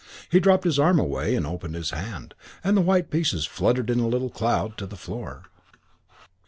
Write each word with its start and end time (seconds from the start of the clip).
He 0.31 0.39
dropped 0.39 0.63
his 0.63 0.79
arm 0.79 0.97
away 0.99 1.35
and 1.35 1.45
opened 1.45 1.75
his 1.75 1.91
hand, 1.91 2.33
and 2.63 2.75
the 2.75 2.81
white 2.81 3.11
pieces 3.11 3.45
fluttered 3.45 3.91
in 3.91 3.99
a 3.99 4.07
little 4.07 4.31
cloud 4.31 4.75
to 4.79 4.87
the 4.87 4.97
floor. 4.97 5.43